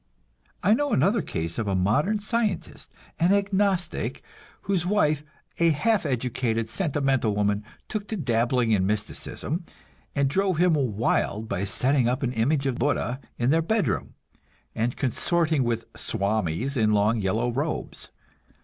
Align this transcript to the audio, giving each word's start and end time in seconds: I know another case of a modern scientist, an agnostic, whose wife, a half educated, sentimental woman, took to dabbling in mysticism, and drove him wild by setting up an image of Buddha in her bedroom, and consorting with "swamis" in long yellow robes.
I 0.63 0.73
know 0.73 0.93
another 0.93 1.21
case 1.21 1.59
of 1.59 1.67
a 1.67 1.75
modern 1.75 2.17
scientist, 2.17 2.91
an 3.19 3.31
agnostic, 3.31 4.23
whose 4.61 4.83
wife, 4.83 5.23
a 5.59 5.69
half 5.69 6.07
educated, 6.07 6.71
sentimental 6.71 7.35
woman, 7.35 7.63
took 7.87 8.07
to 8.07 8.17
dabbling 8.17 8.71
in 8.71 8.87
mysticism, 8.87 9.63
and 10.15 10.27
drove 10.27 10.57
him 10.57 10.73
wild 10.73 11.47
by 11.47 11.65
setting 11.65 12.07
up 12.07 12.23
an 12.23 12.33
image 12.33 12.65
of 12.65 12.79
Buddha 12.79 13.19
in 13.37 13.51
her 13.51 13.61
bedroom, 13.61 14.15
and 14.73 14.97
consorting 14.97 15.63
with 15.63 15.85
"swamis" 15.93 16.75
in 16.75 16.93
long 16.93 17.21
yellow 17.21 17.51
robes. 17.53 18.09